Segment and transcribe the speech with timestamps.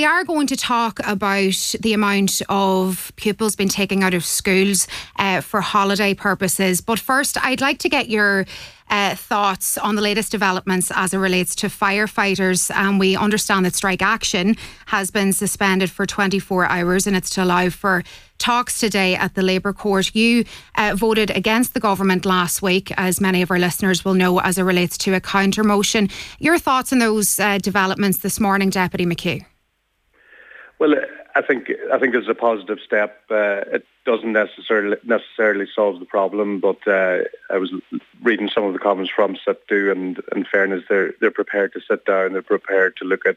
[0.00, 4.88] we are going to talk about the amount of pupils being taken out of schools
[5.16, 6.80] uh, for holiday purposes.
[6.80, 8.46] But first, I'd like to get your
[8.88, 12.74] uh, thoughts on the latest developments as it relates to firefighters.
[12.74, 17.44] And we understand that strike action has been suspended for 24 hours and it's to
[17.44, 18.02] allow for
[18.38, 20.14] talks today at the Labour Court.
[20.14, 20.46] You
[20.76, 24.56] uh, voted against the government last week, as many of our listeners will know, as
[24.56, 26.08] it relates to a counter motion.
[26.38, 29.44] Your thoughts on those uh, developments this morning, Deputy McHugh?
[30.80, 30.94] Well,
[31.36, 33.20] I think I think it's a positive step.
[33.30, 37.18] Uh, it doesn't necessarily necessarily solve the problem, but uh,
[37.50, 37.70] I was
[38.22, 42.06] reading some of the comments from SIPTU, and in fairness, they're they're prepared to sit
[42.06, 42.32] down.
[42.32, 43.36] They're prepared to look at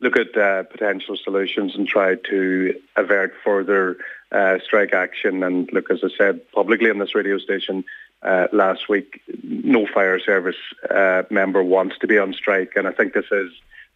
[0.00, 3.96] look at uh, potential solutions and try to avert further
[4.30, 5.42] uh, strike action.
[5.42, 7.84] And look, as I said publicly on this radio station
[8.22, 12.92] uh, last week, no fire service uh, member wants to be on strike, and I
[12.92, 13.50] think this is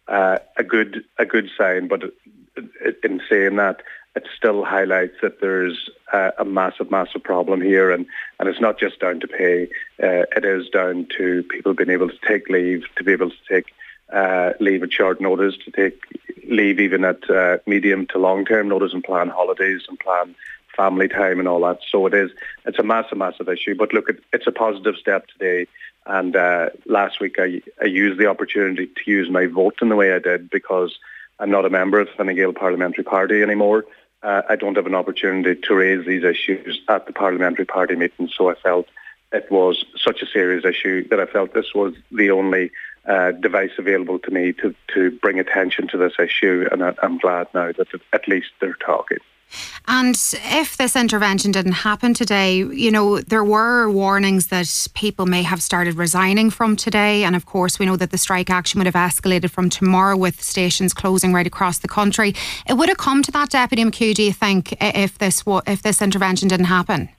[0.09, 1.87] uh, a good a good sign.
[1.87, 2.11] But
[3.03, 3.81] in saying that,
[4.15, 5.89] it still highlights that there's
[6.37, 8.05] a massive, massive problem here, and,
[8.39, 9.69] and it's not just down to pay.
[10.01, 13.35] Uh, it is down to people being able to take leave, to be able to
[13.49, 13.73] take
[14.11, 15.99] uh, leave at short notice, to take
[16.47, 20.35] leave even at uh, medium to long term notice, and plan holidays and plan
[20.75, 21.79] family time and all that.
[21.89, 22.29] So it is.
[22.65, 23.75] It's a massive, massive issue.
[23.75, 25.67] But look, it's a positive step today.
[26.05, 29.95] And uh, last week I, I used the opportunity to use my vote in the
[29.95, 30.97] way I did because
[31.39, 33.85] I'm not a member of the Fine Gael Parliamentary Party anymore.
[34.21, 38.29] Uh, I don't have an opportunity to raise these issues at the Parliamentary Party meeting,
[38.29, 38.87] so I felt
[39.33, 42.71] it was such a serious issue that I felt this was the only
[43.05, 47.17] uh, device available to me to, to bring attention to this issue, and I, I'm
[47.17, 49.17] glad now that at least they're talking.
[49.87, 55.43] And if this intervention didn't happen today, you know, there were warnings that people may
[55.43, 57.23] have started resigning from today.
[57.23, 60.41] And of course, we know that the strike action would have escalated from tomorrow with
[60.41, 62.33] stations closing right across the country.
[62.67, 66.01] It would have come to that, Deputy McHugh, do you think, if this, if this
[66.01, 67.09] intervention didn't happen?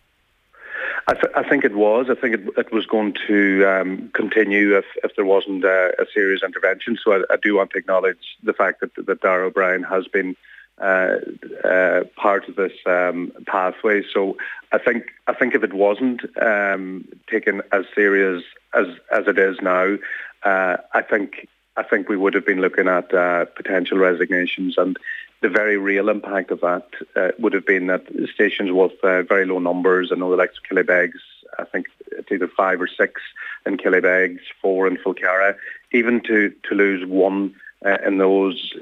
[1.06, 2.06] I, th- I, think it was.
[2.08, 6.06] I think it, it was going to um, continue if, if there wasn't a, a
[6.14, 6.98] serious intervention.
[7.02, 10.34] So I, I, do want to acknowledge the fact that, that Darragh O'Brien has been
[10.79, 11.17] uh,
[11.64, 14.02] uh, part of this um, pathway.
[14.12, 14.36] So
[14.73, 18.42] I think I think if it wasn't um, taken as serious
[18.73, 19.96] as as it is now,
[20.42, 24.98] uh, I think I think we would have been looking at uh, potential resignations and.
[25.40, 29.58] The very real impact of that uh, would have been that stations with very low
[29.58, 31.20] numbers, I know the likes of Killybegs,
[31.58, 33.20] I think it's either five or six
[33.67, 35.56] in Killybegs, four in Falcarragh,
[35.92, 38.72] even to, to lose one uh, in those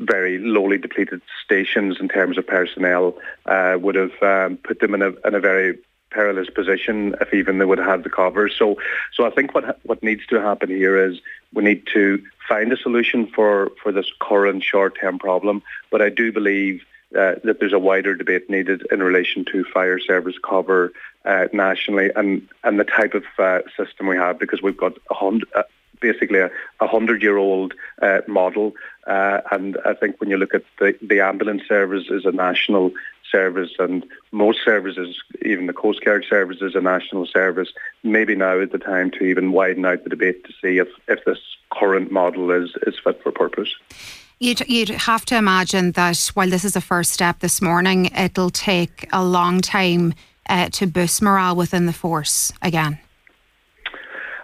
[0.00, 3.16] very lowly depleted stations in terms of personnel
[3.46, 5.78] uh, would have um, put them in a, in a very
[6.10, 8.48] perilous position if even they would have had the cover.
[8.48, 8.76] So,
[9.14, 11.20] so I think what what needs to happen here is
[11.52, 15.62] we need to find a solution for, for this current short-term problem.
[15.90, 16.82] But I do believe
[17.16, 20.92] uh, that there's a wider debate needed in relation to fire service cover
[21.24, 25.14] uh, nationally and, and the type of uh, system we have because we've got a
[25.14, 25.62] hundred, uh,
[26.00, 26.50] basically a,
[26.80, 28.74] a hundred-year-old uh, model.
[29.06, 32.92] Uh, and I think when you look at the, the ambulance service is a national
[33.30, 37.72] service and most services, even the Coast Guard service is a national service,
[38.02, 41.24] maybe now is the time to even widen out the debate to see if, if
[41.24, 41.38] this
[41.72, 43.74] current model is, is fit for purpose.
[44.40, 48.50] You'd, you'd have to imagine that while this is a first step this morning, it'll
[48.50, 50.14] take a long time
[50.48, 52.98] uh, to boost morale within the force again.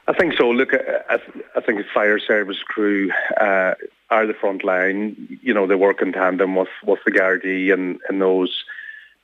[0.08, 0.50] I think so.
[0.50, 1.18] Look, I,
[1.56, 3.74] I think fire service crew uh,
[4.10, 5.38] are the front line.
[5.42, 8.64] You know, they work in tandem with, with the Gardaí and, and those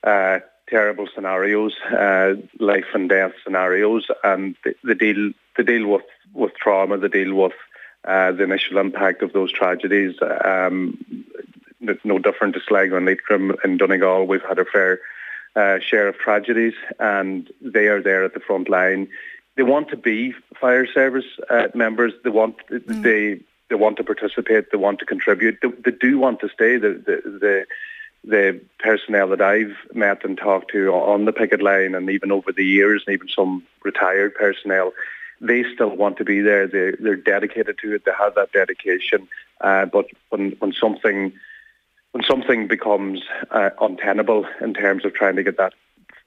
[0.02, 6.04] uh, terrible scenarios, uh, life and death scenarios, and the, the deal the deal with,
[6.32, 7.52] with trauma, the deal with
[8.04, 10.16] uh, the initial impact of those tragedies.
[10.44, 11.26] Um,
[12.04, 14.26] no different to Sligo and Leitrim in Donegal.
[14.26, 15.00] We've had a fair
[15.54, 19.08] uh, share of tragedies, and they are there at the front line
[19.56, 22.12] they want to be fire service uh, members.
[22.24, 23.02] They want mm.
[23.02, 24.70] they they want to participate.
[24.70, 25.58] They want to contribute.
[25.62, 26.76] They, they do want to stay.
[26.76, 27.66] The, the the
[28.24, 32.52] the personnel that I've met and talked to on the picket line, and even over
[32.52, 34.92] the years, and even some retired personnel,
[35.40, 36.66] they still want to be there.
[36.66, 38.04] They they're dedicated to it.
[38.04, 39.28] They have that dedication.
[39.60, 41.32] Uh, but when when something
[42.12, 45.72] when something becomes uh, untenable in terms of trying to get that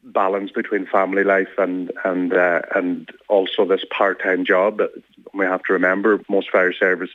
[0.06, 4.82] balance between family life and and uh, and also this part-time job.
[5.34, 7.10] We have to remember most fire service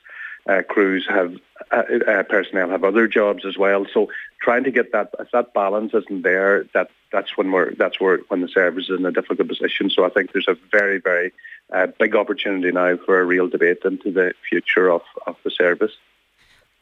[0.48, 1.36] uh, crews have
[1.70, 3.86] uh, uh, personnel have other jobs as well.
[3.92, 4.10] So
[4.40, 8.18] trying to get that if that balance isn't there, that that's when we're that's where
[8.28, 9.90] when the service is in a difficult position.
[9.90, 11.32] So I think there's a very very
[11.72, 15.92] uh, big opportunity now for a real debate into the future of, of the service.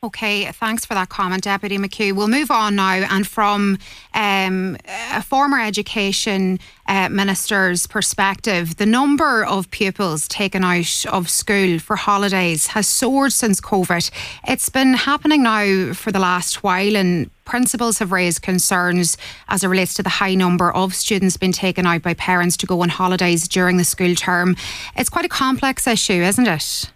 [0.00, 2.12] Okay, thanks for that comment, Deputy McHugh.
[2.12, 3.78] We'll move on now, and from
[4.14, 11.80] um, a former education uh, minister's perspective, the number of pupils taken out of school
[11.80, 14.08] for holidays has soared since COVID.
[14.46, 19.16] It's been happening now for the last while, and principals have raised concerns
[19.48, 22.66] as it relates to the high number of students being taken out by parents to
[22.66, 24.54] go on holidays during the school term.
[24.94, 26.92] It's quite a complex issue, isn't it?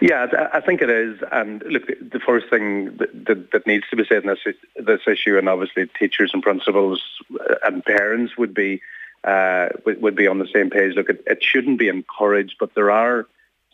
[0.00, 1.20] Yeah, I think it is.
[1.30, 5.00] And look, the first thing that, that, that, needs to be said in this this
[5.06, 7.02] issue, and obviously teachers and principals
[7.62, 8.80] and parents would be
[9.24, 10.94] uh, would, be on the same page.
[10.96, 13.26] Look, it, it, shouldn't be encouraged, but there are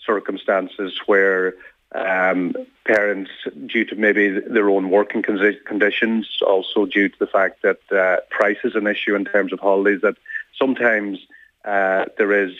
[0.04, 1.54] circumstances where
[1.94, 3.30] um, parents,
[3.66, 8.58] due to maybe their own working conditions, also due to the fact that uh, price
[8.64, 10.16] is an issue in terms of holidays, that
[10.58, 11.20] sometimes
[11.66, 12.52] uh, there is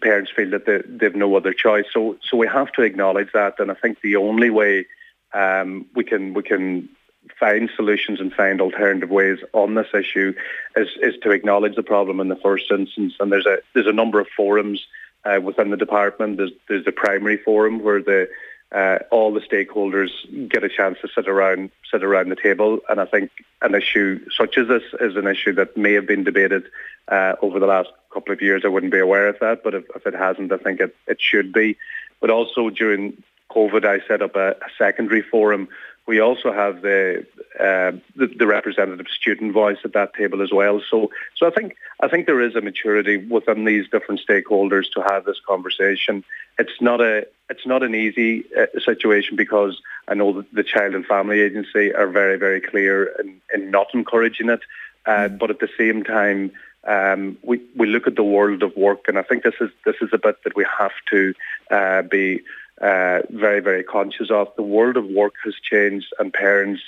[0.00, 1.84] parents feel that they, they've no other choice.
[1.92, 4.86] So, so we have to acknowledge that, and I think the only way
[5.34, 6.88] um, we can we can
[7.38, 10.34] find solutions and find alternative ways on this issue
[10.76, 13.14] is is to acknowledge the problem in the first instance.
[13.20, 14.86] And there's a there's a number of forums
[15.24, 16.38] uh, within the department.
[16.38, 18.28] There's there's the primary forum where the
[18.72, 20.10] uh, all the stakeholders
[20.48, 22.80] get a chance to sit around sit around the table.
[22.88, 23.30] And I think
[23.62, 26.64] an issue such as this is an issue that may have been debated
[27.08, 28.62] uh, over the last couple of years.
[28.64, 31.20] I wouldn't be aware of that, but if, if it hasn't, I think it, it
[31.20, 31.76] should be.
[32.20, 35.68] But also during COVID, I set up a, a secondary forum.
[36.06, 37.26] We also have the,
[37.58, 40.82] uh, the, the representative student voice at that table as well.
[40.90, 45.02] So, so I think I think there is a maturity within these different stakeholders to
[45.02, 46.22] have this conversation.
[46.58, 50.94] It's not a it's not an easy uh, situation because I know that the Child
[50.94, 54.60] and Family Agency are very very clear in, in not encouraging it,
[55.06, 55.38] uh, mm.
[55.38, 56.52] but at the same time
[56.86, 59.96] um, we, we look at the world of work, and I think this is this
[60.00, 61.34] is a bit that we have to
[61.70, 62.42] uh, be
[62.80, 64.48] uh, very very conscious of.
[64.56, 66.82] The world of work has changed, and parents'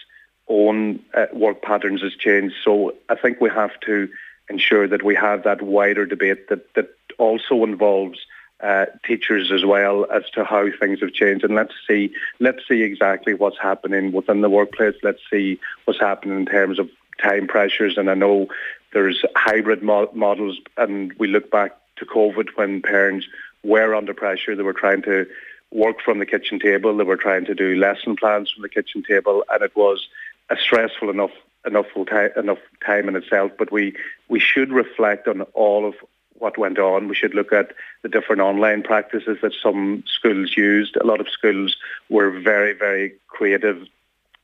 [0.49, 2.57] own uh, work patterns has changed.
[2.63, 4.09] So I think we have to
[4.51, 8.19] ensure that we have that wider debate that that also involves.
[8.59, 12.11] Uh, teachers as well as to how things have changed and let's see
[12.41, 16.89] let's see exactly what's happening within the workplace let's see what's happening in terms of
[17.23, 18.49] time pressures and I know
[18.97, 23.27] there's hybrid mo- models, and we look back to COVID when parents
[23.63, 24.57] were under pressure.
[24.57, 25.27] They were trying to
[25.71, 26.97] work from the kitchen table.
[26.97, 30.09] They were trying to do lesson plans from the kitchen table, and it was
[30.49, 31.33] a stressful enough
[31.67, 33.53] enough time enough time in itself.
[33.59, 33.95] But we
[34.29, 35.95] we should reflect on all of
[36.39, 37.09] what went on.
[37.09, 40.97] We should look at the different online practices that some schools used.
[40.97, 41.77] A lot of schools
[42.09, 43.87] were very very creative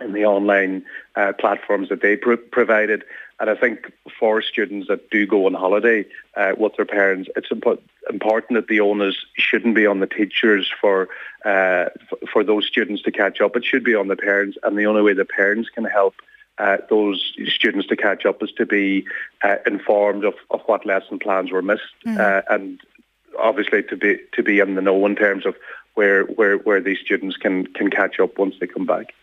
[0.02, 0.84] in the online
[1.16, 3.04] uh, platforms that they pr- provided.
[3.40, 6.06] And I think for students that do go on holiday
[6.36, 10.70] uh, with their parents, it's impo- important that the onus shouldn't be on the teachers
[10.80, 11.08] for
[11.44, 13.56] uh, f- for those students to catch up.
[13.56, 16.14] It should be on the parents, and the only way the parents can help
[16.58, 19.04] uh, those students to catch up is to be
[19.42, 22.18] uh, informed of, of what lesson plans were missed, mm.
[22.18, 22.80] uh, and
[23.38, 25.56] obviously to be to be in the know in terms of
[25.94, 29.14] where where where these students can can catch up once they come back.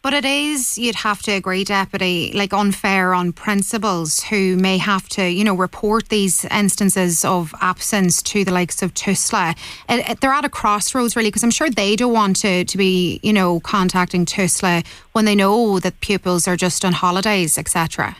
[0.00, 5.08] But it is, you'd have to agree, Deputy, like unfair on principals who may have
[5.10, 9.56] to, you know, report these instances of absence to the likes of TUSLA.
[9.88, 12.78] It, it, they're at a crossroads, really, because I'm sure they don't want to, to
[12.78, 18.16] be, you know, contacting TUSLA when they know that pupils are just on holidays, etc.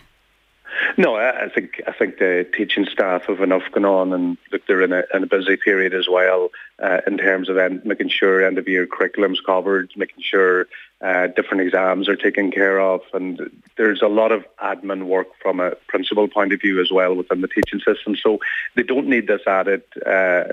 [0.97, 4.83] No, I think I think the teaching staff have enough going on, and look, they're
[4.83, 6.51] in a, in a busy period as well
[6.83, 10.67] uh, in terms of end, making sure end of year curriculum's covered, making sure
[11.01, 15.61] uh, different exams are taken care of, and there's a lot of admin work from
[15.61, 18.17] a principal point of view as well within the teaching system.
[18.17, 18.41] So
[18.75, 20.45] they don't need this added uh,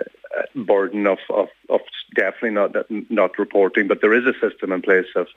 [0.55, 1.81] burden of, of, of
[2.15, 2.75] definitely not
[3.09, 5.27] not reporting, but there is a system in place of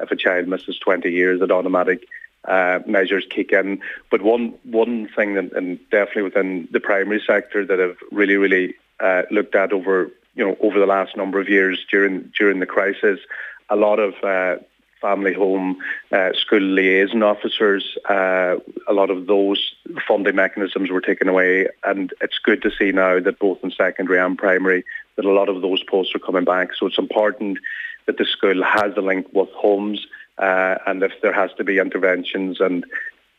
[0.00, 2.06] if a child misses 20 years, that automatic
[2.46, 3.80] uh, measures kick in.
[4.10, 8.74] But one one thing, that, and definitely within the primary sector, that have really really
[9.00, 12.66] uh, looked at over you know over the last number of years during during the
[12.66, 13.20] crisis,
[13.70, 14.56] a lot of uh,
[15.00, 15.76] family home
[16.12, 18.56] uh, school liaison officers, uh,
[18.88, 19.74] a lot of those
[20.06, 24.18] funding mechanisms were taken away, and it's good to see now that both in secondary
[24.18, 24.84] and primary
[25.16, 26.74] that a lot of those posts are coming back.
[26.74, 27.58] So it's important
[28.06, 30.06] that the school has a link with homes
[30.38, 32.84] uh, and if there has to be interventions and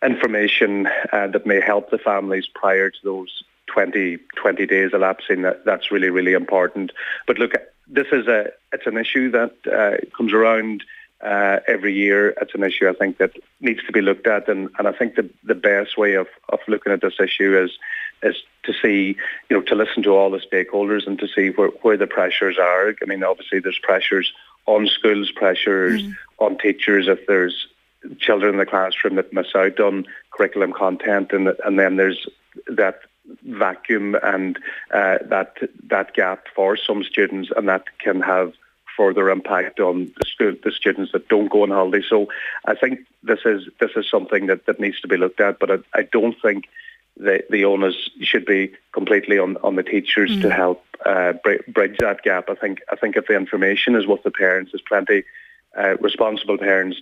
[0.03, 5.65] information uh, that may help the families prior to those 20, 20 days elapsing, that,
[5.65, 6.91] that's really, really important.
[7.25, 7.53] But look,
[7.87, 10.83] this is a, it's an issue that uh, comes around
[11.21, 12.29] uh, every year.
[12.41, 15.15] It's an issue I think that needs to be looked at, and, and I think
[15.15, 17.71] the, the best way of, of looking at this issue is
[18.23, 19.15] is to see,
[19.47, 22.57] you know, to listen to all the stakeholders and to see where, where the pressures
[22.57, 22.89] are.
[22.89, 24.33] I mean, obviously there's pressures
[24.65, 26.15] on schools, pressures mm.
[26.39, 27.67] on teachers if there's
[28.19, 32.27] children in the classroom that miss out on curriculum content, and and then there's
[32.67, 32.99] that
[33.43, 34.57] vacuum and
[34.93, 35.57] uh, that
[35.89, 38.53] that gap for some students, and that can have
[38.95, 42.03] further impact on the school, the students that don't go on holiday.
[42.07, 42.29] So
[42.65, 45.71] I think this is this is something that, that needs to be looked at, but
[45.71, 46.65] I, I don't think
[47.15, 50.41] the, the onus should be completely on, on the teachers mm.
[50.41, 51.33] to help uh,
[51.67, 52.49] bridge that gap.
[52.49, 55.23] I think I think if the information is with the parents, there's plenty
[55.77, 56.99] uh, responsible parents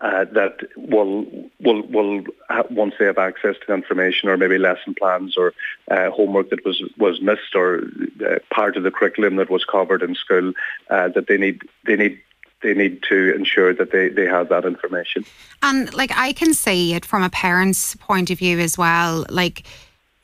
[0.00, 1.26] uh, that will
[1.60, 2.24] will will
[2.70, 5.52] once they have access to information or maybe lesson plans or
[5.90, 7.82] uh, homework that was was missed or
[8.24, 10.52] uh, part of the curriculum that was covered in school
[10.90, 12.20] uh, that they need they need
[12.62, 15.24] they need to ensure that they, they have that information.
[15.62, 19.24] And like I can see it from a parent's point of view as well.
[19.30, 19.64] Like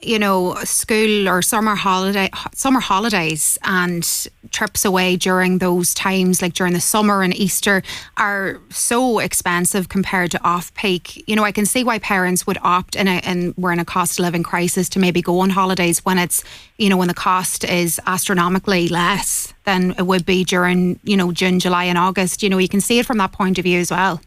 [0.04, 6.54] you know, school or summer holiday, summer holidays and trips away during those times, like
[6.54, 7.82] during the summer and Easter,
[8.16, 11.24] are so expensive compared to off peak.
[11.28, 13.84] You know, I can see why parents would opt in a, and we're in a
[13.84, 16.44] cost of living crisis to maybe go on holidays when it's,
[16.78, 21.32] you know, when the cost is astronomically less than it would be during, you know,
[21.32, 22.42] June, July, and August.
[22.42, 24.20] You know, you can see it from that point of view as well.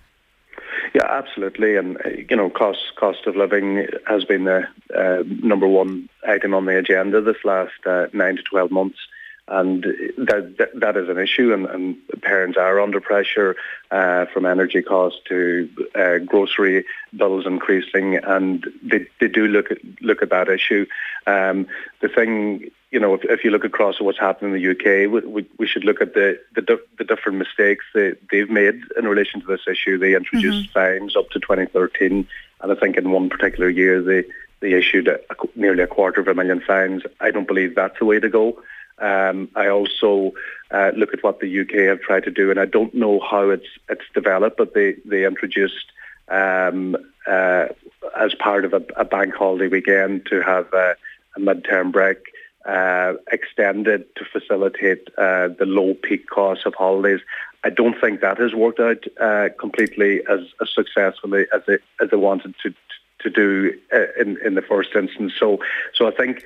[0.98, 1.76] Yeah, absolutely.
[1.76, 6.56] And, uh, you know, cost cost of living has been the uh, number one item
[6.56, 8.98] on the agenda this last uh, nine to 12 months.
[9.50, 9.84] And
[10.18, 13.56] that, that, that is an issue, and, and parents are under pressure
[13.92, 16.84] uh, from energy costs to uh, grocery
[17.16, 20.86] bills increasing, and they, they do look at look at that issue.
[21.28, 21.68] Um,
[22.02, 25.20] the thing you know, if, if you look across what's happened in the UK, we,
[25.30, 29.42] we, we should look at the, the, the different mistakes they, they've made in relation
[29.42, 29.98] to this issue.
[29.98, 31.02] They introduced mm-hmm.
[31.02, 32.28] fines up to 2013,
[32.62, 34.24] and I think in one particular year they,
[34.62, 37.04] they issued a, a, nearly a quarter of a million fines.
[37.20, 38.62] I don't believe that's the way to go.
[39.00, 40.34] Um, I also
[40.72, 43.50] uh, look at what the UK have tried to do, and I don't know how
[43.50, 45.86] it's it's developed, but they they introduced
[46.30, 47.68] um, uh,
[48.18, 50.96] as part of a, a, bank holiday weekend to have a,
[51.36, 52.18] a midterm break
[52.66, 57.22] uh, extended to facilitate uh, the low peak costs of holidays.
[57.64, 62.10] I don't think that has worked out uh, completely as, as, successfully as they, as
[62.10, 62.74] they wanted to
[63.20, 65.34] to do uh, in in the first instance.
[65.40, 65.60] So
[65.94, 66.44] so I think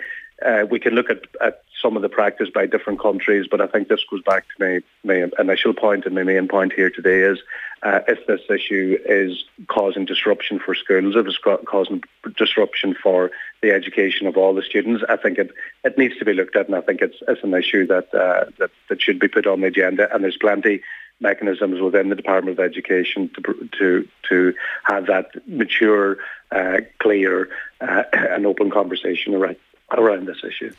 [0.72, 3.88] we can look at, at some of the practice by different countries, but I think
[3.88, 7.39] this goes back to my, my initial point and my main point here today is
[7.83, 12.03] uh, if this issue is causing disruption for schools, if it's causing
[12.38, 15.51] disruption for the education of all the students, I think it,
[15.83, 18.45] it needs to be looked at, and I think it's, it's an issue that, uh,
[18.59, 20.13] that that should be put on the agenda.
[20.13, 20.81] And there's plenty
[21.21, 26.17] mechanisms within the Department of Education to to to have that mature,
[26.51, 29.55] uh, clear, uh, and open conversation around
[29.91, 30.73] around this issue.